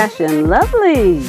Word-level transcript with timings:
Fashion 0.00 0.46
lovelies. 0.46 1.28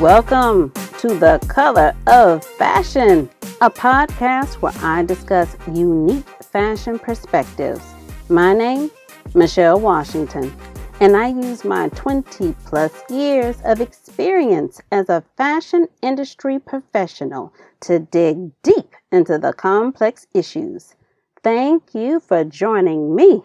Welcome 0.00 0.70
to 0.98 1.08
the 1.18 1.44
Color 1.48 1.96
of 2.06 2.44
Fashion, 2.44 3.28
a 3.60 3.68
podcast 3.68 4.62
where 4.62 4.72
I 4.76 5.02
discuss 5.02 5.56
unique 5.66 6.24
fashion 6.40 7.00
perspectives. 7.00 7.82
My 8.28 8.54
name, 8.54 8.92
Michelle 9.34 9.80
Washington, 9.80 10.54
and 11.00 11.16
I 11.16 11.30
use 11.30 11.64
my 11.64 11.88
20 11.88 12.54
plus 12.64 12.92
years 13.10 13.56
of 13.64 13.80
experience 13.80 14.80
as 14.92 15.08
a 15.08 15.24
fashion 15.36 15.88
industry 16.00 16.60
professional 16.60 17.52
to 17.80 17.98
dig 17.98 18.52
deep 18.62 18.94
into 19.10 19.38
the 19.38 19.52
complex 19.52 20.28
issues. 20.32 20.94
Thank 21.42 21.96
you 21.96 22.20
for 22.20 22.44
joining 22.44 23.16
me. 23.16 23.42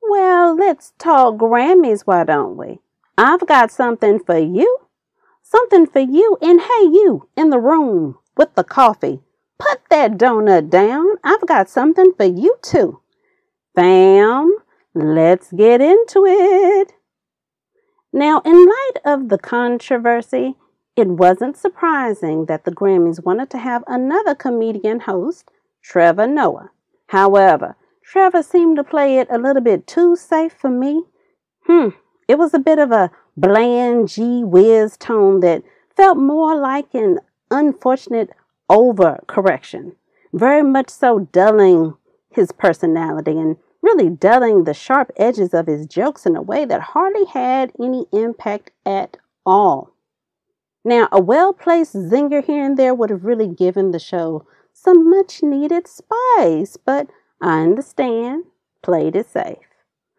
Well, 0.00 0.56
let's 0.56 0.94
talk 0.98 1.34
Grammys, 1.34 2.06
why 2.06 2.24
don't 2.24 2.56
we? 2.56 2.80
I've 3.18 3.46
got 3.46 3.70
something 3.70 4.18
for 4.18 4.38
you. 4.38 4.78
Something 5.42 5.86
for 5.86 6.00
you. 6.00 6.36
And 6.42 6.60
hey, 6.60 6.82
you 6.82 7.28
in 7.36 7.50
the 7.50 7.58
room 7.58 8.18
with 8.36 8.54
the 8.54 8.64
coffee. 8.64 9.20
Put 9.58 9.80
that 9.90 10.18
donut 10.18 10.68
down. 10.68 11.06
I've 11.24 11.46
got 11.46 11.70
something 11.70 12.12
for 12.16 12.24
you 12.24 12.56
too. 12.62 13.00
Fam, 13.74 14.56
let's 14.94 15.52
get 15.52 15.80
into 15.80 16.24
it. 16.26 16.92
Now, 18.12 18.40
in 18.44 18.66
light 18.66 19.00
of 19.04 19.28
the 19.28 19.38
controversy, 19.38 20.56
it 20.96 21.08
wasn't 21.08 21.56
surprising 21.56 22.46
that 22.46 22.64
the 22.64 22.70
Grammys 22.70 23.22
wanted 23.24 23.50
to 23.50 23.58
have 23.58 23.84
another 23.86 24.34
comedian 24.34 25.00
host, 25.00 25.50
Trevor 25.82 26.26
Noah. 26.26 26.70
However, 27.08 27.76
Trevor 28.02 28.42
seemed 28.42 28.76
to 28.76 28.84
play 28.84 29.18
it 29.18 29.28
a 29.30 29.38
little 29.38 29.62
bit 29.62 29.86
too 29.86 30.16
safe 30.16 30.54
for 30.54 30.70
me. 30.70 31.04
Hmm, 31.66 31.88
it 32.28 32.38
was 32.38 32.54
a 32.54 32.58
bit 32.58 32.78
of 32.78 32.92
a 32.92 33.10
bland 33.36 34.08
gee 34.08 34.42
whiz 34.44 34.96
tone 34.96 35.40
that 35.40 35.62
felt 35.96 36.18
more 36.18 36.56
like 36.56 36.94
an 36.94 37.18
unfortunate 37.50 38.30
overcorrection, 38.70 39.92
very 40.32 40.62
much 40.62 40.90
so 40.90 41.20
dulling 41.20 41.94
his 42.30 42.52
personality 42.52 43.32
and 43.32 43.56
really 43.80 44.10
dulling 44.10 44.64
the 44.64 44.74
sharp 44.74 45.10
edges 45.16 45.54
of 45.54 45.66
his 45.66 45.86
jokes 45.86 46.26
in 46.26 46.36
a 46.36 46.42
way 46.42 46.64
that 46.64 46.80
hardly 46.80 47.24
had 47.26 47.72
any 47.80 48.06
impact 48.12 48.70
at 48.84 49.16
all. 49.44 49.92
Now, 50.84 51.08
a 51.10 51.20
well 51.20 51.52
placed 51.52 51.94
zinger 51.94 52.44
here 52.44 52.64
and 52.64 52.76
there 52.76 52.94
would 52.94 53.10
have 53.10 53.24
really 53.24 53.48
given 53.48 53.90
the 53.90 53.98
show 53.98 54.46
some 54.72 55.08
much 55.08 55.42
needed 55.42 55.88
spice, 55.88 56.76
but 56.76 57.08
I 57.40 57.62
understand, 57.62 58.44
played 58.82 59.16
it 59.16 59.28
safe. 59.28 59.65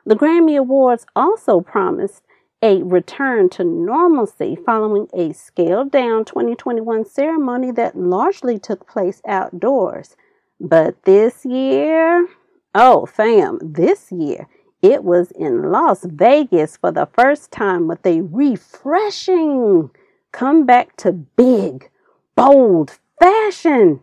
The 0.08 0.16
Grammy 0.16 0.58
Awards 0.58 1.06
also 1.18 1.60
promised 1.60 2.24
a 2.62 2.82
return 2.82 3.50
to 3.50 3.66
normalcy 3.66 4.56
following 4.56 5.10
a 5.14 5.34
scaled 5.34 5.92
down 5.92 6.24
2021 6.24 7.04
ceremony 7.04 7.72
that 7.72 7.98
largely 7.98 8.58
took 8.58 8.88
place 8.88 9.22
outdoors. 9.28 10.16
But 10.62 11.04
this 11.04 11.44
year, 11.44 12.26
oh, 12.74 13.06
fam, 13.06 13.60
this 13.62 14.10
year, 14.10 14.48
it 14.82 15.04
was 15.04 15.32
in 15.32 15.74
Las 15.74 16.06
Vegas 16.06 16.78
for 16.78 16.94
the 16.94 17.10
first 17.12 17.52
time 17.52 17.86
with 17.86 18.06
a 18.06 18.22
refreshing 18.22 19.90
comeback 20.32 20.96
to 20.98 21.12
big, 21.12 21.90
bold 22.34 22.98
fashion. 23.20 24.00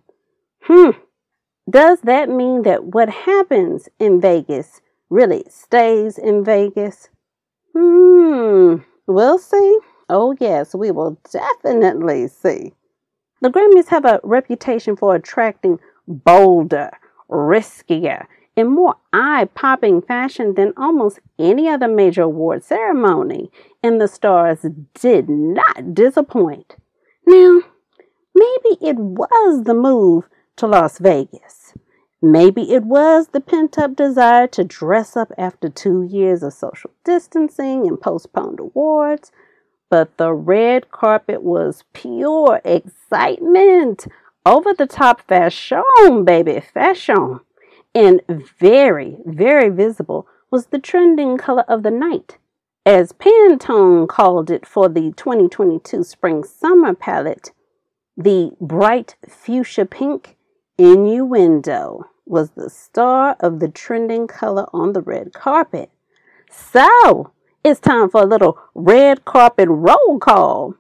Hmm, 0.65 0.91
does 1.69 2.03
that 2.03 2.29
mean 2.29 2.61
that 2.65 2.85
what 2.85 3.09
happens 3.09 3.89
in 3.99 4.21
Vegas 4.21 4.83
really 5.11 5.45
stays 5.49 6.19
in 6.19 6.45
Vegas? 6.45 7.09
Hmm, 7.77 8.77
we'll 9.07 9.39
see. 9.39 9.79
Oh, 10.09 10.37
yes, 10.39 10.75
we 10.75 10.91
will 10.91 11.19
definitely 11.33 12.29
see. 12.29 12.73
The 13.41 13.51
Grammys 13.51 13.89
have 13.89 14.05
a 14.05 14.21
reputation 14.23 14.97
for 14.97 15.15
attracting 15.15 15.79
bolder, 16.07 16.91
riskier, 17.31 18.27
and 18.57 18.71
more 18.71 18.97
eye 19.13 19.49
popping 19.55 20.01
fashion 20.03 20.55
than 20.55 20.73
almost 20.77 21.19
any 21.39 21.69
other 21.69 21.89
major 21.89 22.23
award 22.23 22.63
ceremony, 22.63 23.51
and 23.83 24.01
the 24.01 24.09
stars 24.09 24.65
did 24.95 25.29
not 25.29 25.95
disappoint. 25.95 26.77
Now, 27.27 27.61
maybe 28.35 28.79
it 28.81 28.97
was 28.97 29.65
the 29.65 29.75
move 29.75 30.25
to 30.57 30.67
Las 30.67 30.99
Vegas. 30.99 31.75
Maybe 32.25 32.73
it 32.73 32.85
was 32.85 33.29
the 33.29 33.41
pent 33.43 33.79
up 33.79 33.97
desire 33.97 34.47
to 34.47 34.65
dress 34.65 35.15
up 35.15 35.31
after 35.37 35.69
two 35.69 36.05
years 36.05 36.43
of 36.43 36.55
social 36.55 36.91
distancing 37.05 37.87
and 37.87 38.01
postponed 38.01 38.61
awards, 38.61 39.31
but 39.91 40.17
the 40.17 40.33
red 40.33 40.91
carpet 40.91 41.43
was 41.43 41.85
pure 41.93 42.63
excitement, 42.65 44.07
over 44.47 44.73
the 44.73 44.87
top 44.87 45.21
fashion, 45.29 45.83
baby, 46.25 46.61
fashion. 46.61 47.41
And 47.95 48.23
very, 48.59 49.19
very 49.27 49.69
visible 49.69 50.27
was 50.51 50.69
the 50.69 50.79
trending 50.79 51.37
color 51.37 51.67
of 51.69 51.83
the 51.83 51.91
night. 51.91 52.39
As 52.87 53.13
Pantone 53.13 54.09
called 54.09 54.51
it 54.51 54.65
for 54.65 54.89
the 54.89 55.13
2022 55.13 56.03
spring 56.03 56.43
summer 56.43 56.95
palette, 56.95 57.53
the 58.17 58.53
bright 58.63 59.17
fuchsia 59.29 59.85
pink 59.85 60.39
Innuendo 60.79 62.07
was 62.27 62.51
the 62.51 62.71
star 62.71 63.37
of 63.41 63.61
the 63.61 63.69
trending 63.69 64.27
color 64.27 64.67
on 64.73 64.93
the 64.93 65.03
red 65.03 65.33
carpet. 65.33 65.91
So, 66.51 67.33
it's 67.63 67.81
time 67.81 68.11
for 68.11 68.23
a 68.23 68.27
little 68.27 68.59
red 68.75 69.25
carpet 69.25 69.69
roll 69.69 70.19
call. 70.19 70.75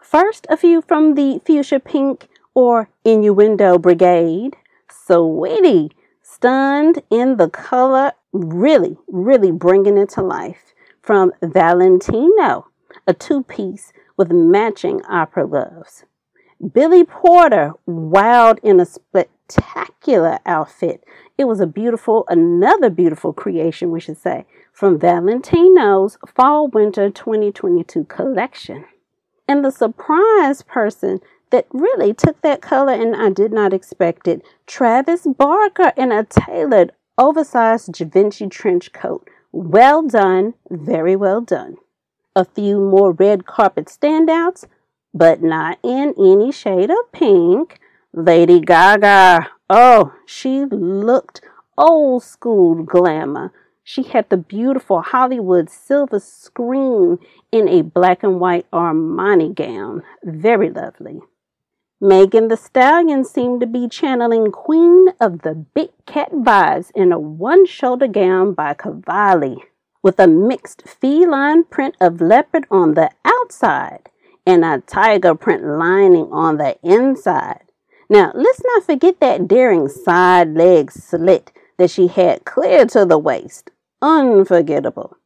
First, 0.00 0.46
a 0.48 0.56
few 0.56 0.82
from 0.82 1.14
the 1.14 1.40
fuchsia 1.44 1.80
pink 1.80 2.28
or 2.54 2.90
innuendo 3.04 3.78
brigade. 3.78 4.56
Saweetie, 4.90 5.90
stunned 6.22 7.02
in 7.10 7.36
the 7.36 7.48
color, 7.48 8.12
really, 8.32 8.96
really 9.08 9.50
bringing 9.50 9.98
it 9.98 10.10
to 10.10 10.22
life. 10.22 10.74
From 11.02 11.32
Valentino, 11.42 12.68
a 13.06 13.14
two 13.14 13.42
piece 13.42 13.92
with 14.16 14.30
matching 14.30 15.02
opera 15.06 15.46
gloves. 15.48 16.04
Billy 16.60 17.04
Porter 17.04 17.72
wowed 17.86 18.58
in 18.64 18.80
a 18.80 18.86
spectacular 18.86 20.40
outfit. 20.44 21.04
It 21.36 21.44
was 21.44 21.60
a 21.60 21.66
beautiful, 21.66 22.24
another 22.28 22.90
beautiful 22.90 23.32
creation, 23.32 23.92
we 23.92 24.00
should 24.00 24.18
say, 24.18 24.44
from 24.72 24.98
Valentino's 24.98 26.18
Fall 26.26 26.66
Winter 26.68 27.10
2022 27.10 28.04
collection. 28.04 28.86
And 29.46 29.64
the 29.64 29.70
surprise 29.70 30.62
person 30.62 31.20
that 31.50 31.66
really 31.70 32.12
took 32.12 32.40
that 32.42 32.60
color 32.60 32.92
and 32.92 33.14
I 33.14 33.30
did 33.30 33.52
not 33.52 33.72
expect 33.72 34.26
it 34.26 34.42
Travis 34.66 35.26
Barker 35.26 35.92
in 35.96 36.10
a 36.10 36.24
tailored, 36.24 36.92
oversized 37.16 37.92
Givenchy 37.92 38.48
trench 38.48 38.92
coat. 38.92 39.28
Well 39.52 40.02
done, 40.02 40.54
very 40.68 41.14
well 41.14 41.40
done. 41.40 41.76
A 42.34 42.44
few 42.44 42.78
more 42.80 43.12
red 43.12 43.46
carpet 43.46 43.86
standouts 43.86 44.66
but 45.12 45.42
not 45.42 45.78
in 45.82 46.14
any 46.18 46.52
shade 46.52 46.90
of 46.90 47.12
pink. 47.12 47.80
Lady 48.12 48.60
Gaga, 48.60 49.48
oh, 49.68 50.14
she 50.26 50.64
looked 50.64 51.40
old 51.76 52.22
school 52.22 52.82
glamour. 52.82 53.52
She 53.84 54.02
had 54.02 54.28
the 54.28 54.36
beautiful 54.36 55.00
Hollywood 55.00 55.70
silver 55.70 56.20
screen 56.20 57.18
in 57.50 57.68
a 57.68 57.82
black 57.82 58.22
and 58.22 58.38
white 58.38 58.70
Armani 58.70 59.54
gown. 59.54 60.02
Very 60.22 60.70
lovely. 60.70 61.20
Megan 62.00 62.48
Thee 62.48 62.56
Stallion 62.56 63.24
seemed 63.24 63.60
to 63.60 63.66
be 63.66 63.88
channeling 63.88 64.52
Queen 64.52 65.06
of 65.20 65.42
the 65.42 65.54
Big 65.54 65.90
Cat 66.06 66.30
vibes 66.32 66.92
in 66.94 67.12
a 67.12 67.18
one 67.18 67.66
shoulder 67.66 68.06
gown 68.06 68.52
by 68.52 68.74
Cavalli 68.74 69.64
with 70.02 70.20
a 70.20 70.28
mixed 70.28 70.86
feline 70.86 71.64
print 71.64 71.96
of 72.00 72.20
leopard 72.20 72.66
on 72.70 72.94
the 72.94 73.10
outside 73.24 74.10
and 74.48 74.64
a 74.64 74.82
tiger 74.86 75.34
print 75.34 75.62
lining 75.62 76.32
on 76.32 76.56
the 76.56 76.78
inside. 76.82 77.64
Now, 78.08 78.32
let's 78.34 78.62
not 78.64 78.84
forget 78.84 79.20
that 79.20 79.46
daring 79.46 79.88
side 79.88 80.54
leg 80.54 80.90
slit 80.90 81.52
that 81.76 81.90
she 81.90 82.06
had 82.06 82.46
clear 82.46 82.86
to 82.86 83.04
the 83.04 83.18
waist. 83.18 83.70
Unforgettable. 84.00 85.18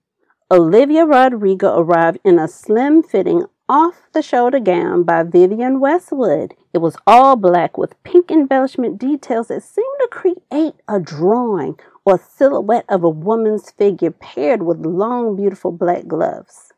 Olivia 0.51 1.07
Rodrigo 1.07 1.79
arrived 1.79 2.19
in 2.25 2.41
a 2.41 2.49
slim 2.49 3.01
fitting 3.01 3.45
off 3.69 4.03
the 4.13 4.23
shoulder 4.23 4.59
gown 4.59 5.05
by 5.05 5.23
Vivienne 5.23 5.79
Westwood. 5.79 6.55
It 6.75 6.79
was 6.79 6.97
all 7.07 7.37
black 7.37 7.79
with 7.79 8.03
pink 8.03 8.33
embellishment 8.33 8.99
details 8.99 9.49
that 9.49 9.63
seemed 9.63 9.87
to 10.01 10.09
create 10.09 10.75
a 10.89 10.99
drawing 10.99 11.79
or 12.05 12.19
silhouette 12.19 12.87
of 12.89 13.05
a 13.05 13.09
woman's 13.09 13.71
figure 13.71 14.11
paired 14.11 14.65
with 14.65 14.85
long, 14.85 15.37
beautiful 15.37 15.71
black 15.71 16.09
gloves. 16.09 16.73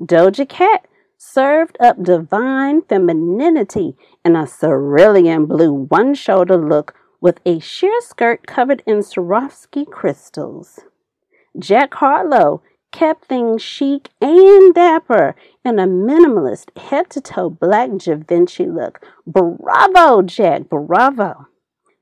Doja 0.00 0.48
Cat 0.48 0.86
served 1.32 1.76
up 1.80 2.02
divine 2.02 2.82
femininity 2.82 3.96
in 4.24 4.36
a 4.36 4.46
cerulean 4.46 5.46
blue 5.46 5.72
one 5.72 6.14
shoulder 6.14 6.56
look 6.56 6.94
with 7.20 7.40
a 7.46 7.58
sheer 7.58 8.00
skirt 8.00 8.46
covered 8.46 8.82
in 8.86 8.98
Swarovski 8.98 9.90
crystals. 9.90 10.80
Jack 11.58 11.94
Harlow 11.94 12.62
kept 12.92 13.24
things 13.24 13.62
chic 13.62 14.10
and 14.20 14.74
dapper 14.74 15.34
in 15.64 15.78
a 15.78 15.86
minimalist 15.86 16.76
head 16.78 17.10
to 17.10 17.20
toe 17.20 17.50
black 17.50 17.96
Givenchy 17.96 18.66
look. 18.66 19.04
Bravo, 19.26 20.22
Jack, 20.22 20.68
bravo. 20.68 21.46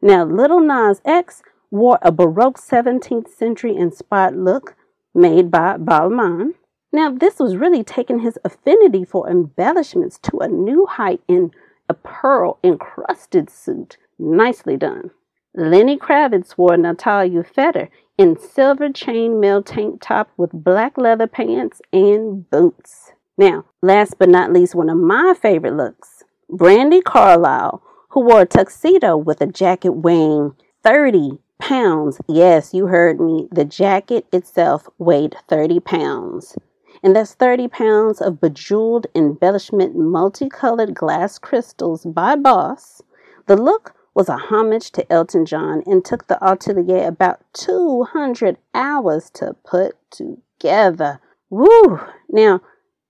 Now, 0.02 0.24
Lil 0.24 0.60
Nas 0.60 1.00
X 1.04 1.42
wore 1.70 1.98
a 2.02 2.10
Baroque 2.10 2.58
17th 2.60 3.28
century 3.28 3.76
inspired 3.76 4.36
look 4.36 4.74
made 5.14 5.50
by 5.50 5.76
Balmain. 5.78 6.54
Now, 6.94 7.10
this 7.10 7.38
was 7.38 7.56
really 7.56 7.82
taking 7.82 8.18
his 8.18 8.38
affinity 8.44 9.04
for 9.04 9.28
embellishments 9.28 10.18
to 10.24 10.38
a 10.38 10.48
new 10.48 10.84
height 10.84 11.22
in 11.26 11.50
a 11.88 11.94
pearl 11.94 12.58
encrusted 12.62 13.48
suit. 13.48 13.96
Nicely 14.18 14.76
done. 14.76 15.10
Lenny 15.54 15.98
Kravitz 15.98 16.56
wore 16.58 16.76
Natalia 16.76 17.42
Fedner 17.42 17.88
in 18.18 18.38
silver 18.38 18.90
chainmail 18.90 19.64
tank 19.64 20.00
top 20.02 20.30
with 20.36 20.50
black 20.52 20.98
leather 20.98 21.26
pants 21.26 21.80
and 21.92 22.48
boots. 22.50 23.12
Now, 23.38 23.64
last 23.80 24.18
but 24.18 24.28
not 24.28 24.52
least, 24.52 24.74
one 24.74 24.90
of 24.90 24.98
my 24.98 25.34
favorite 25.40 25.74
looks 25.74 26.22
Brandi 26.50 27.02
Carlile, 27.02 27.82
who 28.10 28.20
wore 28.20 28.42
a 28.42 28.46
tuxedo 28.46 29.16
with 29.16 29.40
a 29.40 29.46
jacket 29.46 29.92
weighing 29.92 30.54
30 30.82 31.38
pounds. 31.58 32.20
Yes, 32.28 32.74
you 32.74 32.86
heard 32.88 33.18
me. 33.18 33.48
The 33.50 33.64
jacket 33.64 34.26
itself 34.32 34.88
weighed 34.98 35.36
30 35.48 35.80
pounds. 35.80 36.56
And 37.02 37.16
that's 37.16 37.34
30 37.34 37.68
pounds 37.68 38.20
of 38.20 38.40
bejeweled 38.40 39.06
embellishment 39.14 39.96
multicolored 39.96 40.94
glass 40.94 41.38
crystals 41.38 42.04
by 42.04 42.36
Boss. 42.36 43.02
The 43.46 43.56
look 43.56 43.94
was 44.14 44.28
a 44.28 44.36
homage 44.36 44.92
to 44.92 45.12
Elton 45.12 45.46
John 45.46 45.82
and 45.86 46.04
took 46.04 46.26
the 46.26 46.38
atelier 46.44 47.06
about 47.08 47.40
200 47.54 48.58
hours 48.74 49.30
to 49.30 49.56
put 49.64 49.96
together. 50.10 51.20
Woo! 51.50 52.00
Now, 52.28 52.60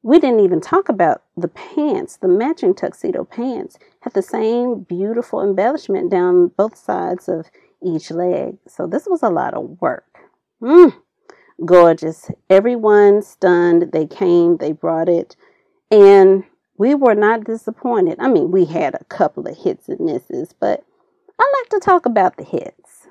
we 0.03 0.19
didn't 0.19 0.41
even 0.41 0.61
talk 0.61 0.89
about 0.89 1.23
the 1.37 1.49
pants. 1.49 2.17
The 2.17 2.29
matching 2.29 2.75
tuxedo 2.75 3.25
pants 3.25 3.79
had 4.01 4.15
the 4.15 4.23
same 4.23 4.81
beautiful 4.81 5.43
embellishment 5.43 6.11
down 6.11 6.49
both 6.49 6.77
sides 6.77 7.29
of 7.29 7.47
each 7.83 8.11
leg. 8.11 8.57
So 8.67 8.87
this 8.87 9.07
was 9.07 9.23
a 9.23 9.31
lot 9.31 9.55
of 9.55 9.81
work. 9.81 10.19
Mm, 10.63 10.95
gorgeous. 11.65 12.31
Everyone 12.51 13.23
stunned. 13.23 13.93
They 13.93 14.07
came, 14.07 14.57
they 14.57 14.73
brought 14.73 15.09
it. 15.09 15.37
And 15.91 16.45
we 16.77 16.95
were 16.95 17.15
not 17.15 17.45
disappointed. 17.45 18.19
I 18.19 18.29
mean, 18.29 18.51
we 18.51 18.65
had 18.65 18.95
a 18.95 19.05
couple 19.05 19.47
of 19.47 19.57
hits 19.57 19.89
and 19.89 20.01
misses, 20.01 20.55
but 20.59 20.85
I 21.39 21.53
like 21.61 21.69
to 21.71 21.85
talk 21.85 22.07
about 22.07 22.37
the 22.37 22.45
hits. 22.45 23.09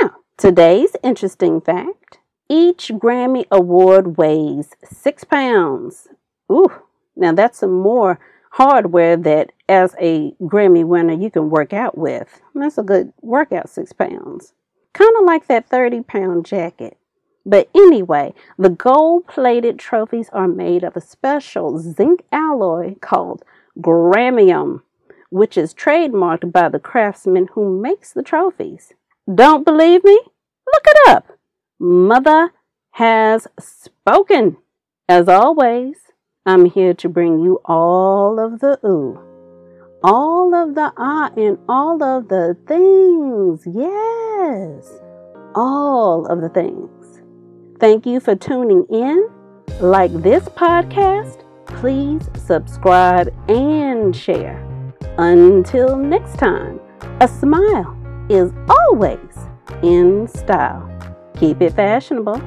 Now, 0.00 0.16
today's 0.36 0.96
interesting 1.02 1.60
fact 1.60 2.18
each 2.48 2.88
Grammy 2.88 3.46
Award 3.50 4.18
weighs 4.18 4.70
six 4.84 5.24
pounds. 5.24 6.08
Ooh, 6.52 6.70
now 7.16 7.32
that's 7.32 7.58
some 7.58 7.72
more 7.72 8.18
hardware 8.52 9.16
that, 9.16 9.50
as 9.68 9.96
a 10.00 10.32
Grammy 10.42 10.84
winner, 10.84 11.14
you 11.14 11.30
can 11.30 11.50
work 11.50 11.72
out 11.72 11.96
with. 11.96 12.40
That's 12.54 12.78
a 12.78 12.82
good 12.82 13.12
workout, 13.22 13.68
six 13.68 13.92
pounds. 13.92 14.52
Kind 14.92 15.16
of 15.18 15.24
like 15.24 15.48
that 15.48 15.68
30 15.68 16.02
pound 16.02 16.46
jacket. 16.46 16.96
But 17.46 17.68
anyway, 17.74 18.34
the 18.58 18.70
gold 18.70 19.26
plated 19.26 19.78
trophies 19.78 20.30
are 20.32 20.48
made 20.48 20.82
of 20.82 20.96
a 20.96 21.00
special 21.00 21.78
zinc 21.78 22.22
alloy 22.32 22.94
called 23.00 23.44
Grammium 23.78 24.82
which 25.34 25.58
is 25.58 25.74
trademarked 25.74 26.52
by 26.52 26.68
the 26.68 26.78
craftsman 26.78 27.48
who 27.54 27.80
makes 27.80 28.12
the 28.12 28.22
trophies. 28.22 28.92
Don't 29.26 29.64
believe 29.64 30.04
me? 30.04 30.12
Look 30.14 30.84
it 30.86 31.08
up. 31.08 31.26
Mother 31.80 32.52
has 32.92 33.48
spoken. 33.58 34.56
As 35.08 35.28
always, 35.28 35.96
I'm 36.46 36.66
here 36.66 36.94
to 36.94 37.08
bring 37.08 37.40
you 37.40 37.60
all 37.64 38.38
of 38.38 38.60
the 38.60 38.78
ooh, 38.86 39.18
all 40.04 40.54
of 40.54 40.76
the 40.76 40.92
ah, 40.96 41.32
and 41.36 41.58
all 41.68 42.00
of 42.00 42.28
the 42.28 42.56
things. 42.68 43.66
Yes, 43.66 45.00
all 45.56 46.26
of 46.26 46.42
the 46.42 46.48
things. 46.48 47.03
Thank 47.84 48.06
you 48.06 48.18
for 48.18 48.34
tuning 48.34 48.86
in. 48.88 49.28
Like 49.78 50.10
this 50.22 50.44
podcast, 50.44 51.44
please 51.66 52.22
subscribe 52.34 53.28
and 53.46 54.16
share. 54.16 54.56
Until 55.18 55.94
next 55.94 56.38
time, 56.38 56.80
a 57.20 57.28
smile 57.28 57.94
is 58.30 58.54
always 58.70 59.36
in 59.82 60.26
style. 60.28 60.88
Keep 61.36 61.60
it 61.60 61.74
fashionable. 61.74 62.40